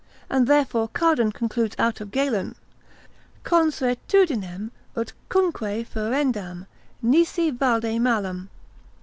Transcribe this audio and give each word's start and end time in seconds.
And 0.31 0.47
therefore 0.47 0.87
Cardan 0.87 1.31
concludes 1.31 1.75
out 1.77 2.01
of 2.01 2.09
Galen, 2.09 2.55
Consuetudinem 3.45 4.71
utcunque 4.95 5.85
ferendam, 5.85 6.65
nisi 7.03 7.51
valde 7.51 7.99
malam. 8.01 8.49